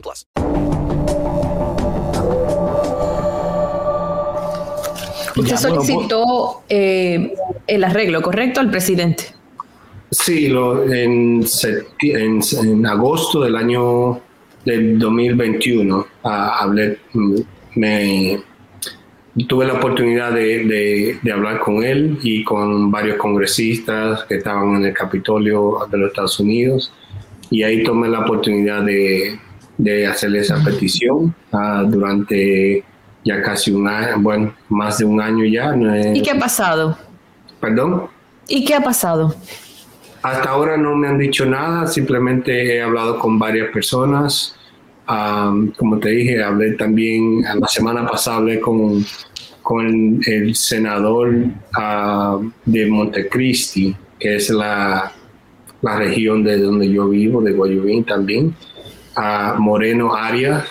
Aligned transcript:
plus. 0.00 0.26
Usted 5.36 5.56
solicitó 5.56 6.62
eh, 6.68 7.34
el 7.66 7.84
arreglo, 7.84 8.22
¿correcto? 8.22 8.60
Al 8.60 8.70
presidente. 8.70 9.24
Sí, 10.10 10.48
lo, 10.48 10.84
en, 10.92 11.44
en, 12.02 12.40
en 12.62 12.86
agosto 12.86 13.42
del 13.42 13.56
año 13.56 14.20
del 14.64 14.98
2021 14.98 15.98
uh, 15.98 16.28
hablé, 16.28 16.98
me 17.74 18.40
tuve 19.48 19.66
la 19.66 19.74
oportunidad 19.74 20.32
de, 20.32 21.18
hablar 21.32 21.58
con 21.60 21.82
él 21.82 22.18
y 22.22 22.44
con 22.44 22.90
varios 22.90 23.16
congresistas 23.16 24.24
que 24.24 24.36
estaban 24.36 24.76
en 24.76 24.86
el 24.86 24.94
Capitolio 24.94 25.86
de 25.90 25.98
los 25.98 26.08
Estados 26.10 26.38
Unidos 26.40 26.92
y 27.50 27.62
ahí 27.62 27.82
tomé 27.82 28.08
la 28.08 28.20
oportunidad 28.20 28.82
de, 28.82 29.38
hacerle 30.08 30.40
esa 30.40 30.62
petición 30.62 31.34
ah, 31.52 31.84
durante 31.86 32.84
ya 33.24 33.42
casi 33.42 33.72
un 33.72 33.88
año, 33.88 34.20
bueno, 34.20 34.54
más 34.68 34.98
de 34.98 35.04
un 35.04 35.20
año 35.20 35.44
ya. 35.44 35.74
¿Y 36.14 36.22
qué 36.22 36.32
ha 36.32 36.38
pasado? 36.38 36.98
¿Perdón? 37.60 38.08
¿Y 38.46 38.64
qué 38.64 38.74
ha 38.74 38.82
pasado? 38.82 39.34
Hasta 40.22 40.50
ahora 40.50 40.76
no 40.76 40.94
me 40.94 41.08
han 41.08 41.18
dicho 41.18 41.44
nada, 41.46 41.86
simplemente 41.86 42.76
he 42.76 42.82
hablado 42.82 43.18
con 43.18 43.38
varias 43.38 43.70
personas 43.70 44.56
como 45.06 45.98
te 46.00 46.10
dije, 46.10 46.42
hablé 46.42 46.72
también, 46.72 47.42
la 47.42 47.68
semana 47.68 48.06
pasada 48.06 48.38
hablé 48.38 48.60
con, 48.60 49.04
con 49.62 50.20
el 50.26 50.54
senador 50.54 51.34
de 52.64 52.86
Montecristi, 52.86 53.94
que 54.18 54.36
es 54.36 54.50
la, 54.50 55.12
la, 55.82 55.96
región 55.96 56.42
de 56.42 56.58
donde 56.58 56.90
yo 56.90 57.08
vivo, 57.08 57.42
de 57.42 57.52
Guayubín 57.52 58.04
también, 58.04 58.54
a 59.16 59.54
Moreno 59.58 60.14
Arias. 60.14 60.64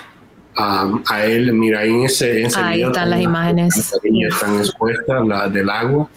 a 0.56 1.26
él, 1.26 1.52
mira, 1.54 1.80
ahí 1.80 1.90
en 1.90 2.04
ese, 2.04 2.48
Ahí 2.56 2.84
están 2.84 3.10
las 3.10 3.22
imágenes. 3.22 3.94
Están 4.04 4.58
expuestas, 4.58 5.28
las 5.28 5.52
del 5.52 5.70
agua. 5.70 6.08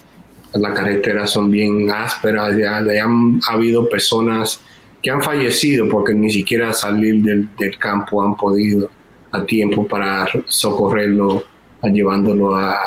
Las 0.53 0.73
carreteras 0.73 1.31
son 1.31 1.51
bien 1.51 1.91
ásperas, 1.91 2.57
ya, 2.57 2.83
ya 2.83 3.05
han 3.05 3.41
habido 3.49 3.89
personas 3.89 4.61
que 5.03 5.11
han 5.11 5.23
fallecido 5.23 5.89
porque 5.89 6.15
ni 6.15 6.31
siquiera 6.31 6.73
salir 6.73 7.23
del, 7.23 7.79
campo 7.79 8.23
han 8.23 8.37
podido 8.37 8.91
a 9.31 9.45
tiempo 9.45 9.87
para 9.87 10.27
socorrerlo, 10.47 11.45
llevándolo 11.83 12.57
a, 12.57 12.79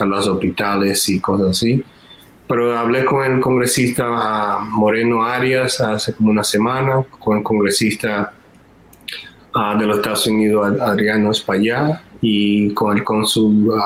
los 0.00 0.26
hospitales 0.26 1.08
y 1.10 1.20
cosas 1.20 1.50
así. 1.50 1.84
Pero 2.48 2.76
hablé 2.76 3.04
con 3.04 3.22
el 3.22 3.40
congresista 3.40 4.58
Moreno 4.62 5.22
Arias 5.22 5.80
hace 5.80 6.14
como 6.14 6.30
una 6.30 6.42
semana, 6.42 7.04
con 7.18 7.38
el 7.38 7.44
congresista 7.44 8.32
ah, 9.54 9.76
de 9.78 9.86
los 9.86 9.98
Estados 9.98 10.26
Unidos 10.26 10.80
Adriano 10.80 11.30
Espaillá 11.30 12.02
y 12.20 12.72
con 12.74 12.96
el 12.96 13.04
cónsul 13.04 13.68
uh, 13.68 13.78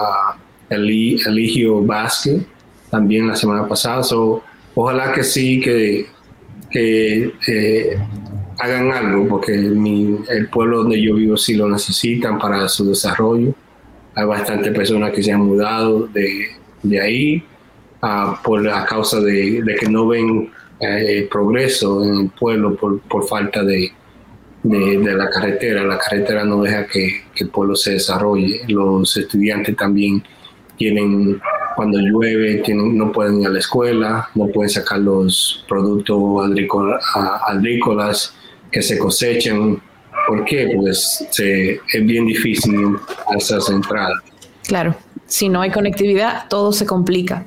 Eligio 0.70 1.82
Vázquez 1.84 2.42
también 2.90 3.28
la 3.28 3.36
semana 3.36 3.66
pasada. 3.66 4.02
ojalá 4.74 5.12
que 5.12 5.22
sí, 5.22 5.60
que 5.60 6.06
que 6.74 7.32
eh, 7.46 7.96
hagan 8.58 8.90
algo, 8.90 9.28
porque 9.28 9.54
el 9.54 10.48
pueblo 10.50 10.78
donde 10.78 11.00
yo 11.00 11.14
vivo 11.14 11.36
sí 11.36 11.54
lo 11.54 11.68
necesitan 11.68 12.36
para 12.36 12.68
su 12.68 12.88
desarrollo. 12.88 13.54
Hay 14.16 14.26
bastantes 14.26 14.74
personas 14.74 15.12
que 15.12 15.22
se 15.22 15.30
han 15.30 15.42
mudado 15.42 16.08
de, 16.08 16.48
de 16.82 17.00
ahí 17.00 17.44
uh, 18.02 18.42
por 18.42 18.64
la 18.64 18.84
causa 18.86 19.20
de, 19.20 19.62
de 19.62 19.74
que 19.76 19.88
no 19.88 20.08
ven 20.08 20.50
eh, 20.80 21.28
progreso 21.30 22.04
en 22.04 22.18
el 22.22 22.30
pueblo 22.30 22.74
por, 22.74 23.00
por 23.02 23.24
falta 23.28 23.62
de, 23.62 23.92
de, 24.64 25.14
la 25.14 25.30
carretera. 25.30 25.84
La 25.84 25.98
carretera 25.98 26.44
no 26.44 26.62
deja 26.62 26.86
que, 26.86 27.22
que, 27.34 27.44
el 27.44 27.50
pueblo 27.50 27.76
se 27.76 27.92
desarrolle. 27.92 28.62
Los 28.66 29.16
estudiantes 29.16 29.76
también 29.76 30.24
tienen 30.76 31.40
cuando 31.74 31.98
llueve 31.98 32.56
tienen, 32.56 32.96
no 32.96 33.12
pueden 33.12 33.40
ir 33.40 33.46
a 33.48 33.50
la 33.50 33.58
escuela, 33.58 34.28
no 34.34 34.46
pueden 34.48 34.70
sacar 34.70 34.98
los 34.98 35.64
productos 35.68 36.18
agrícolas 37.46 38.34
que 38.70 38.82
se 38.82 38.98
cosechan. 38.98 39.80
¿Por 40.26 40.44
qué? 40.44 40.72
Pues 40.76 41.26
es 41.38 42.06
bien 42.06 42.26
difícil 42.26 42.96
a 43.28 43.36
esas 43.36 43.68
entradas. 43.68 44.22
Claro, 44.66 44.96
si 45.26 45.48
no 45.48 45.60
hay 45.60 45.70
conectividad, 45.70 46.48
todo 46.48 46.72
se 46.72 46.86
complica. 46.86 47.44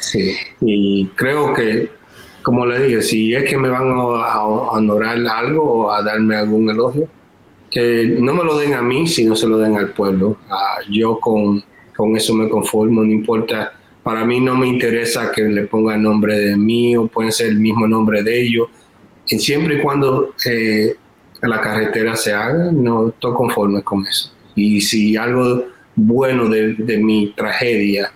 Sí, 0.00 0.36
y 0.60 1.06
creo 1.16 1.54
que, 1.54 1.90
como 2.44 2.64
le 2.66 2.84
dije, 2.84 3.02
si 3.02 3.34
es 3.34 3.42
que 3.50 3.58
me 3.58 3.68
van 3.68 3.90
a, 3.90 4.44
honorar 4.44 5.18
algo 5.26 5.62
o 5.62 5.90
a 5.90 6.02
darme 6.02 6.36
algún 6.36 6.70
elogio, 6.70 7.08
que 7.68 8.16
no 8.20 8.34
me 8.34 8.44
lo 8.44 8.56
den 8.56 8.74
a 8.74 8.82
mí, 8.82 9.08
sino 9.08 9.34
se 9.34 9.48
lo 9.48 9.58
den 9.58 9.76
al 9.76 9.90
pueblo. 9.90 10.36
Ah, 10.48 10.76
yo 10.88 11.18
con 11.18 11.64
con 11.96 12.16
eso 12.16 12.34
me 12.34 12.48
conformo, 12.48 13.04
no 13.04 13.10
importa. 13.10 13.72
Para 14.02 14.24
mí 14.24 14.40
no 14.40 14.54
me 14.56 14.66
interesa 14.66 15.32
que 15.32 15.42
le 15.42 15.64
ponga 15.64 15.94
el 15.94 16.02
nombre 16.02 16.38
de 16.38 16.56
mí 16.56 16.96
o 16.96 17.06
puede 17.06 17.32
ser 17.32 17.48
el 17.48 17.58
mismo 17.58 17.86
nombre 17.86 18.22
de 18.22 18.42
ellos. 18.42 18.68
Y 19.26 19.38
siempre 19.38 19.78
y 19.78 19.80
cuando 19.80 20.34
eh, 20.44 20.94
la 21.42 21.60
carretera 21.60 22.14
se 22.16 22.32
haga, 22.32 22.70
no 22.70 23.08
estoy 23.08 23.32
conforme 23.34 23.82
con 23.82 24.06
eso. 24.06 24.32
Y 24.54 24.80
si 24.80 25.16
algo 25.16 25.64
bueno 25.96 26.48
de, 26.48 26.98
mi 26.98 27.32
tragedia 27.34 28.12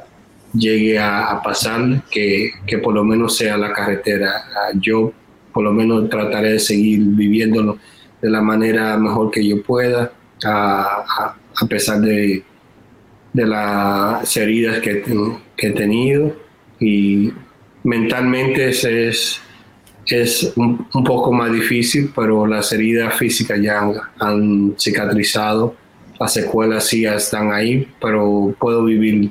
llegue 0.55 0.99
a, 0.99 1.41
pasar, 1.43 2.03
que, 2.11 2.53
por 2.83 2.95
lo 2.95 3.05
menos 3.05 3.37
sea 3.37 3.57
la 3.57 3.73
carretera. 3.73 4.45
Ah, 4.55 4.73
yo 4.75 5.13
por 5.53 5.65
lo 5.65 5.73
menos 5.73 6.09
trataré 6.09 6.53
de 6.53 6.59
seguir 6.59 7.01
viviéndolo 7.01 7.79
de 8.21 8.31
la 8.31 8.41
manera 8.41 8.97
mejor 8.97 9.31
que 9.31 9.47
yo 9.47 9.63
pueda, 9.63 10.13
a 10.45 11.35
pesar 11.69 12.01
de, 12.01 12.45
de 13.33 13.47
las 13.47 14.37
heridas 14.37 14.81
que, 14.81 15.05
he 15.59 15.71
tenido 15.71 16.37
y 16.81 17.33
mentalmente 17.85 18.69
es, 18.69 19.41
es, 20.07 20.53
un, 20.57 20.87
poco 21.05 21.33
más 21.33 21.53
difícil, 21.53 22.11
pero 22.15 22.47
las 22.47 22.73
heridas 22.73 23.15
físicas 23.15 23.61
ya 23.61 23.91
han, 24.19 24.75
cicatrizado, 24.79 25.75
las 26.19 26.33
secuelas 26.33 26.87
sí 26.87 27.03
ya 27.03 27.15
están 27.15 27.53
ahí, 27.53 27.89
pero 28.01 28.55
puedo 28.59 28.85
vivir 28.85 29.31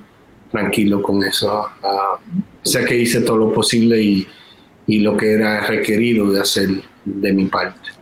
tranquilo 0.52 1.02
con 1.02 1.24
eso. 1.24 1.68
Ah, 1.84 2.20
sé 2.64 2.86
que 2.86 2.98
hice 2.98 3.22
todo 3.22 3.38
lo 3.38 3.54
posible 3.54 4.02
y, 4.02 4.28
y 4.88 5.00
lo 5.00 5.16
que 5.16 5.34
era 5.34 5.66
requerido 5.68 6.32
de 6.32 6.42
hacer 6.42 6.70
de 7.06 7.34
mi 7.34 7.46
parte. 7.46 7.97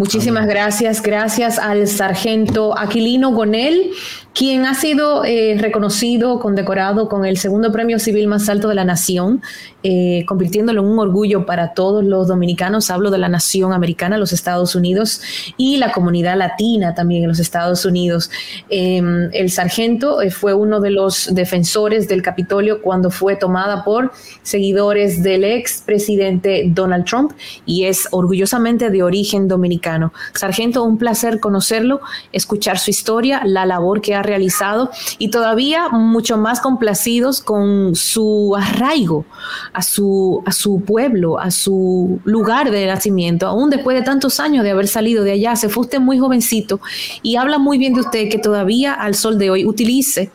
Muchísimas 0.00 0.46
gracias. 0.46 1.02
Gracias 1.02 1.58
al 1.58 1.86
sargento 1.86 2.72
Aquilino 2.78 3.32
Gonel, 3.32 3.90
quien 4.34 4.64
ha 4.64 4.74
sido 4.74 5.26
eh, 5.26 5.58
reconocido, 5.58 6.40
condecorado 6.40 7.06
con 7.06 7.26
el 7.26 7.36
segundo 7.36 7.70
premio 7.70 7.98
civil 7.98 8.26
más 8.26 8.48
alto 8.48 8.68
de 8.68 8.76
la 8.76 8.86
nación, 8.86 9.42
eh, 9.82 10.24
convirtiéndolo 10.26 10.80
en 10.80 10.88
un 10.88 10.98
orgullo 10.98 11.44
para 11.44 11.74
todos 11.74 12.02
los 12.02 12.28
dominicanos. 12.28 12.90
Hablo 12.90 13.10
de 13.10 13.18
la 13.18 13.28
nación 13.28 13.74
americana, 13.74 14.16
los 14.16 14.32
Estados 14.32 14.74
Unidos, 14.74 15.20
y 15.58 15.76
la 15.76 15.92
comunidad 15.92 16.38
latina 16.38 16.94
también 16.94 17.24
en 17.24 17.28
los 17.28 17.38
Estados 17.38 17.84
Unidos. 17.84 18.30
Em, 18.70 19.28
el 19.34 19.50
sargento 19.50 20.22
eh, 20.22 20.30
fue 20.30 20.54
uno 20.54 20.80
de 20.80 20.92
los 20.92 21.34
defensores 21.34 22.08
del 22.08 22.22
Capitolio 22.22 22.80
cuando 22.80 23.10
fue 23.10 23.36
tomada 23.36 23.84
por 23.84 24.12
seguidores 24.42 25.22
del 25.22 25.44
ex 25.44 25.82
presidente 25.84 26.64
Donald 26.68 27.04
Trump 27.04 27.32
y 27.66 27.84
es 27.84 28.08
orgullosamente 28.12 28.88
de 28.88 29.02
origen 29.02 29.46
dominicano. 29.46 29.89
Sargento, 30.34 30.84
un 30.84 30.98
placer 30.98 31.40
conocerlo, 31.40 32.00
escuchar 32.32 32.78
su 32.78 32.90
historia, 32.90 33.42
la 33.44 33.66
labor 33.66 34.00
que 34.00 34.14
ha 34.14 34.22
realizado 34.22 34.90
y 35.18 35.30
todavía 35.30 35.88
mucho 35.88 36.38
más 36.38 36.60
complacidos 36.60 37.40
con 37.40 37.94
su 37.94 38.56
arraigo 38.56 39.24
a 39.72 39.82
su, 39.82 40.42
pueblo, 40.86 41.38
a 41.38 41.50
su 41.50 42.20
lugar 42.24 42.70
de 42.70 42.86
nacimiento, 42.86 43.46
aún 43.46 43.70
después 43.70 43.96
de 43.96 44.02
tantos 44.02 44.40
años 44.40 44.64
de 44.64 44.70
haber 44.70 44.88
salido 44.88 45.24
de 45.24 45.32
allá. 45.32 45.56
Se 45.56 45.68
fue 45.68 45.80
muy 45.98 46.18
jovencito 46.18 46.80
y 47.22 47.36
habla 47.36 47.58
muy 47.58 47.78
bien 47.78 47.94
de 47.94 48.00
usted 48.00 48.28
que 48.28 48.38
todavía 48.38 48.92
al 48.94 49.14
sol 49.14 49.38
de 49.38 49.50
hoy 49.50 49.64
utilice 49.64 50.30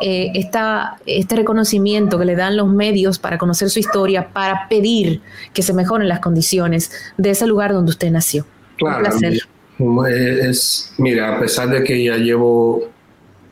eh, 0.00 0.32
este 0.34 1.36
reconocimiento 1.36 2.18
que 2.18 2.24
le 2.24 2.36
dan 2.36 2.56
los 2.56 2.68
medios 2.68 3.18
para 3.18 3.38
conocer 3.38 3.70
su 3.70 3.78
historia, 3.78 4.32
para 4.32 4.68
pedir 4.68 5.22
que 5.52 5.62
se 5.62 5.72
mejoren 5.72 6.08
las 6.08 6.20
condiciones 6.20 6.90
de 7.16 7.30
ese 7.30 7.46
lugar 7.46 7.72
donde 7.72 7.90
usted 7.90 8.10
nació. 8.10 8.46
Claro, 8.80 9.08
Es, 10.08 10.92
mira, 10.98 11.36
a 11.36 11.40
pesar 11.40 11.68
de 11.68 11.84
que 11.84 12.02
ya 12.02 12.16
llevo 12.16 12.90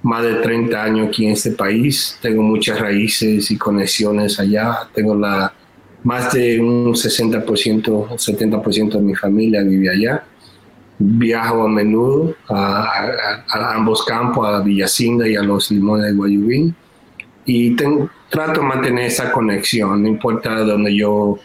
más 0.02 0.25
de 0.25 0.34
30 0.34 0.82
años 0.82 1.08
aquí 1.08 1.26
en 1.26 1.32
este 1.32 1.52
país, 1.52 2.19
tengo 2.20 2.42
muchas 2.42 2.80
raíces 2.80 3.50
y 3.50 3.56
conexiones 3.56 4.40
allá, 4.40 4.88
tengo 4.94 5.14
la, 5.14 5.52
más 6.04 6.32
de 6.32 6.60
un 6.60 6.94
60%, 6.94 7.44
70% 7.44 8.92
de 8.92 9.00
mi 9.00 9.14
familia 9.14 9.62
vive 9.62 9.90
allá. 9.90 10.25
Viajo 11.00 11.62
a 11.62 11.69
menudo 11.69 12.34
a, 12.48 13.75
ambos 13.75 14.04
campos, 14.04 14.48
a 14.48 14.60
Villacinda 14.60 15.28
y 15.28 15.36
a 15.36 15.42
los 15.42 15.70
Limones 15.70 16.06
de 16.06 16.12
Guayubín. 16.12 16.75
Y 17.44 17.75
trato 17.75 18.60
de 18.60 18.66
mantener 18.66 19.06
esa 19.06 19.32
conexión, 19.32 20.02
no 20.02 20.08
importa 20.08 20.60
donde 20.60 20.94
yo, 20.94 21.38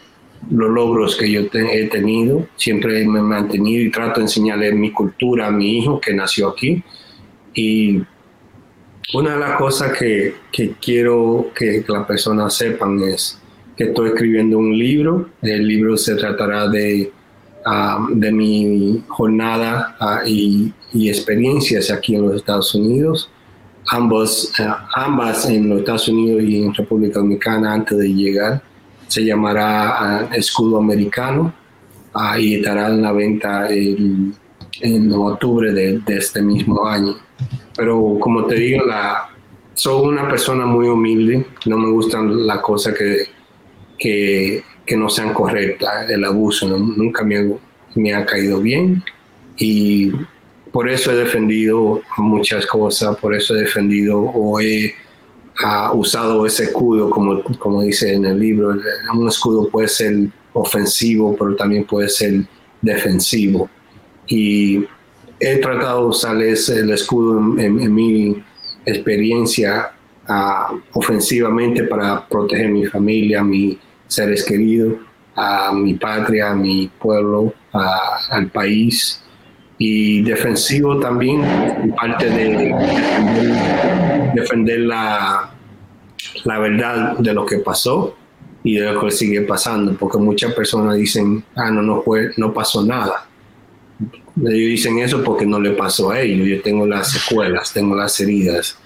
los 0.50 0.70
logros 0.70 1.16
que 1.16 1.30
yo 1.30 1.42
he 1.52 1.88
tenido, 1.88 2.46
siempre 2.56 3.06
me 3.06 3.20
he 3.20 3.22
mantenido 3.22 3.82
y 3.82 3.90
trato 3.90 4.20
de 4.20 4.26
enseñarle 4.26 4.72
mi 4.72 4.90
cultura 4.90 5.48
a 5.48 5.50
mi 5.50 5.78
hijo 5.78 6.00
que 6.00 6.12
nació 6.14 6.48
aquí. 6.48 6.82
Y 7.54 8.02
una 9.12 9.34
de 9.34 9.40
las 9.40 9.58
cosas 9.58 9.96
que, 9.96 10.34
que 10.50 10.74
quiero 10.80 11.50
que 11.54 11.84
las 11.86 12.06
personas 12.06 12.54
sepan 12.54 13.00
es 13.00 13.40
que 13.76 13.84
estoy 13.84 14.08
escribiendo 14.08 14.58
un 14.58 14.76
libro. 14.76 15.30
El 15.42 15.66
libro 15.66 15.96
se 15.96 16.14
tratará 16.16 16.68
de, 16.68 17.12
ah, 17.66 18.06
de 18.10 18.32
mi 18.32 19.02
jornada 19.08 19.96
ah, 20.00 20.22
y, 20.26 20.72
experiencias 20.92 21.90
aquí 21.90 22.14
en 22.14 22.22
los 22.22 22.36
Estados 22.36 22.72
Unidos, 22.74 23.28
ambos, 23.88 24.52
ah, 24.60 24.88
ambas 24.94 25.48
en 25.48 25.68
los 25.68 25.80
Estados 25.80 26.08
Unidos 26.08 26.42
y 26.44 26.62
en 26.62 26.72
República 26.72 27.18
Dominicana 27.18 27.72
antes 27.72 27.98
de 27.98 28.08
llegar. 28.08 28.62
Se 29.08 29.24
llamará 29.24 30.28
Escudo 30.32 30.78
Americano. 30.78 31.52
Y 32.38 32.56
estará 32.56 32.88
en 32.88 33.02
la 33.02 33.12
venta 33.12 33.68
en 33.70 35.12
octubre 35.12 35.72
de, 35.72 35.98
de, 35.98 36.16
este 36.16 36.40
mismo 36.40 36.86
año. 36.86 37.16
Pero 37.76 38.18
como 38.20 38.44
te 38.46 38.54
digo, 38.54 38.84
la, 38.84 39.30
soy 39.74 40.06
una 40.06 40.28
persona 40.28 40.64
muy 40.64 40.86
humilde, 40.86 41.44
no 41.66 41.76
me 41.76 41.90
gustan 41.90 42.46
las 42.46 42.58
cosas 42.60 42.94
que 42.96 43.34
que, 43.98 44.62
que 44.84 44.96
no 44.96 45.08
sean 45.08 45.32
correctas, 45.32 46.10
el 46.10 46.24
abuso 46.24 46.66
nunca 46.68 47.24
me, 47.24 47.54
me 47.94 48.14
ha 48.14 48.24
caído 48.24 48.60
bien. 48.60 49.02
Y 49.56 50.10
por 50.72 50.88
eso 50.88 51.12
he 51.12 51.16
defendido 51.16 52.02
muchas 52.18 52.66
cosas, 52.66 53.16
por 53.16 53.34
eso 53.34 53.54
he 53.54 53.60
defendido 53.60 54.20
o 54.20 54.60
he 54.60 54.94
usado 55.92 56.46
ese 56.46 56.64
escudo, 56.64 57.10
como, 57.10 57.42
como 57.58 57.82
dice 57.82 58.14
en 58.14 58.24
el 58.24 58.38
libro. 58.38 58.74
Un 59.14 59.28
escudo 59.28 59.68
puede 59.68 59.88
ser 59.88 60.28
ofensivo, 60.52 61.36
pero 61.36 61.54
también 61.56 61.84
puede 61.84 62.08
ser 62.08 62.44
defensivo. 62.80 63.68
Y 64.26 64.84
he 65.40 65.56
tratado 65.58 66.02
de 66.02 66.06
usar 66.06 66.40
ese, 66.42 66.80
el 66.80 66.90
escudo 66.90 67.38
en, 67.58 67.94
mi 67.94 68.42
experiencia 68.86 69.92
ofensivamente 70.92 71.84
para 71.84 72.26
proteger 72.26 72.70
mi 72.70 72.86
familia, 72.86 73.42
mi, 73.42 73.78
seres 74.06 74.44
queridos, 74.44 74.94
a 75.36 75.72
mi 75.72 75.94
patria, 75.94 76.50
a 76.50 76.54
mi 76.54 76.90
pueblo, 76.98 77.52
al 77.72 78.48
país. 78.50 79.20
Y 79.76 80.22
defensivo 80.22 81.00
también, 81.00 81.42
parte 81.96 82.30
de 82.30 82.72
defender, 84.34 84.80
la, 84.80 85.50
la 86.44 86.58
verdad 86.58 87.18
de 87.18 87.32
lo 87.32 87.46
que 87.46 87.58
pasó 87.58 88.16
y 88.62 88.76
de 88.76 88.92
lo 88.92 89.00
que 89.00 89.10
sigue 89.10 89.42
pasando, 89.42 89.94
porque 89.94 90.18
muchas 90.18 90.54
personas 90.54 90.96
dicen, 90.96 91.44
ah, 91.54 91.70
no, 91.70 91.82
no, 91.82 92.02
fue, 92.02 92.32
no 92.36 92.52
pasó 92.52 92.84
nada. 92.84 93.26
Ellos 94.36 94.70
dicen 94.70 94.98
eso 94.98 95.22
porque 95.22 95.46
no 95.46 95.60
le 95.60 95.70
pasó 95.72 96.10
a 96.10 96.20
ellos. 96.20 96.48
Yo 96.48 96.62
tengo 96.62 96.86
las 96.86 97.12
secuelas, 97.12 97.72
tengo 97.72 97.94
las 97.94 98.18
heridas, 98.20 98.78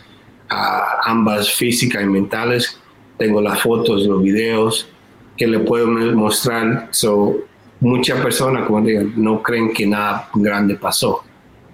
ambas 1.05 1.50
físicas 1.53 2.03
y 2.03 2.06
mentales. 2.06 2.79
Tengo 3.17 3.41
las 3.41 3.61
fotos, 3.62 4.06
los 4.06 4.23
videos, 4.23 4.89
que 5.37 5.47
le 5.47 5.61
puedo 5.61 5.87
mostrar. 5.87 6.89
So, 6.91 7.39
muchas 7.81 8.21
personas, 8.21 8.67
como 8.67 8.87
no 9.17 9.43
creen 9.43 9.73
que 9.73 9.87
nada 9.87 10.29
grande 10.35 10.75
pasó. 10.75 11.25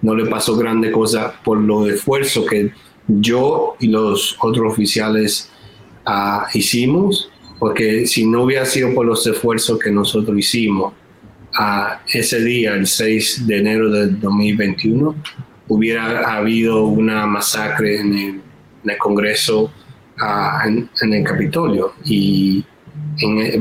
No 0.01 0.15
le 0.15 0.25
pasó 0.27 0.55
grande 0.55 0.91
cosa 0.91 1.33
por 1.43 1.59
los 1.59 1.89
esfuerzos 1.89 2.45
que 2.45 2.71
yo 3.07 3.75
y 3.79 3.87
los 3.87 4.37
otros 4.41 4.73
oficiales 4.73 5.51
uh, 6.07 6.45
hicimos, 6.53 7.29
porque 7.59 8.05
si 8.07 8.25
no 8.25 8.43
hubiera 8.43 8.65
sido 8.65 8.93
por 8.93 9.05
los 9.05 9.25
esfuerzos 9.27 9.79
que 9.79 9.91
nosotros 9.91 10.37
hicimos, 10.37 10.93
uh, 11.59 11.97
ese 12.13 12.43
día, 12.43 12.73
el 12.73 12.87
6 12.87 13.47
de 13.47 13.57
enero 13.57 13.91
de 13.91 14.07
2021, 14.07 15.15
hubiera 15.67 16.35
habido 16.35 16.83
una 16.85 17.25
masacre 17.25 17.99
en 17.99 18.41
el, 18.83 18.97
Congreso, 18.97 19.71
uh, 20.21 20.67
en, 20.67 21.13
el 21.13 21.23
Capitolio. 21.23 21.93
Y 22.05 22.63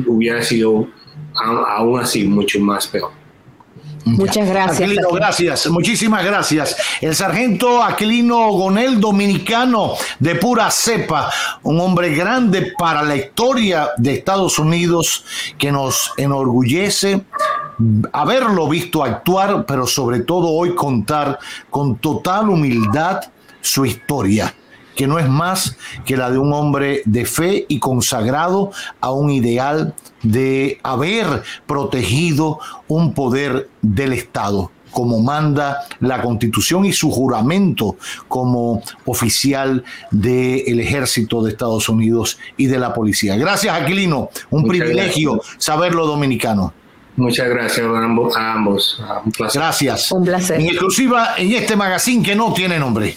hubiera 0.07 0.43
sido 0.43 0.89
aún 1.35 2.01
así 2.01 2.25
mucho 2.25 2.61
más 2.61 2.87
peor. 2.87 3.24
Muchas 4.05 4.49
gracias. 4.49 4.81
Aquilino, 4.81 5.09
gracias, 5.11 5.67
muchísimas 5.69 6.25
gracias. 6.25 6.77
El 7.01 7.15
sargento 7.15 7.83
Aquilino 7.83 8.51
Gonel, 8.53 9.01
dominicano 9.01 9.95
de 10.19 10.35
pura 10.35 10.71
cepa, 10.71 11.31
un 11.63 11.81
hombre 11.81 12.15
grande 12.15 12.73
para 12.79 13.03
la 13.03 13.17
historia 13.17 13.91
de 13.97 14.15
Estados 14.15 14.59
Unidos 14.59 15.25
que 15.59 15.73
nos 15.73 16.13
enorgullece 16.17 17.23
haberlo 18.13 18.69
visto 18.69 19.03
actuar, 19.03 19.65
pero 19.67 19.87
sobre 19.87 20.21
todo 20.21 20.49
hoy 20.49 20.75
contar 20.75 21.39
con 21.71 21.97
total 21.97 22.51
humildad 22.51 23.21
su 23.61 23.87
historia 23.87 24.55
que 24.95 25.07
no 25.07 25.19
es 25.19 25.29
más 25.29 25.77
que 26.05 26.17
la 26.17 26.31
de 26.31 26.39
un 26.39 26.53
hombre 26.53 27.03
de 27.05 27.25
fe 27.25 27.67
y 27.69 27.79
consagrado 27.79 28.71
a 29.01 29.13
un 29.13 29.31
ideal 29.31 29.95
de 30.23 30.79
haber 30.83 31.43
protegido 31.67 32.59
un 32.89 33.15
poder 33.15 33.69
del 33.83 34.13
Estado 34.13 34.71
como 34.95 35.21
manda 35.21 35.81
la 36.01 36.23
constitución 36.23 36.87
y 36.87 36.93
su 36.93 37.11
juramento 37.11 37.97
como 38.29 38.81
oficial 39.05 39.85
del 40.11 40.81
ejército 40.81 41.43
de 41.43 41.51
Estados 41.51 41.89
Unidos 41.89 42.39
y 42.57 42.67
de 42.67 42.79
la 42.79 42.95
policía. 42.95 43.37
Gracias, 43.37 43.75
Aquilino. 43.75 44.31
Un 44.51 44.67
privilegio 44.67 45.43
saberlo 45.59 46.07
dominicano. 46.07 46.73
Muchas 47.17 47.49
gracias 47.49 47.87
a 47.87 48.05
ambos. 48.05 48.37
A 48.37 48.53
ambos. 48.53 49.03
Un 49.25 49.33
placer. 49.33 49.61
Gracias. 49.61 50.13
Un 50.13 50.25
placer. 50.25 50.61
En 50.61 50.67
exclusiva 50.67 51.35
en 51.37 51.53
este 51.53 51.77
magazine 51.77 52.23
que 52.25 52.35
no 52.35 52.53
tiene 52.53 52.79
nombre. 52.79 53.17